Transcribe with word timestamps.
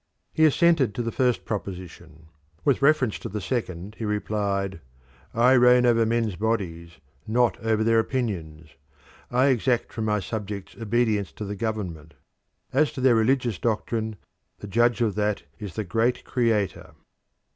He 0.33 0.45
assented 0.45 0.95
to 0.95 1.03
the 1.03 1.11
first 1.11 1.45
proposition. 1.45 2.25
With 2.65 2.81
reference 2.81 3.19
to 3.19 3.29
the 3.29 3.39
second 3.39 3.97
he 3.99 4.03
replied 4.03 4.81
"I 5.31 5.51
reign 5.53 5.85
over 5.85 6.07
men's 6.07 6.35
bodies, 6.35 6.93
not 7.27 7.59
over 7.59 7.83
their 7.83 7.99
opinions. 7.99 8.71
I 9.29 9.49
exact 9.49 9.93
from 9.93 10.05
my 10.05 10.19
subjects 10.19 10.75
obedience 10.75 11.31
to 11.33 11.45
the 11.45 11.55
government; 11.55 12.15
as 12.73 12.91
to 12.93 13.01
their 13.01 13.13
religious 13.13 13.59
doctrine, 13.59 14.15
the 14.57 14.65
judge 14.65 15.01
of 15.01 15.13
that 15.21 15.43
is 15.59 15.75
the 15.75 15.83
great 15.83 16.23
Creator." 16.23 16.95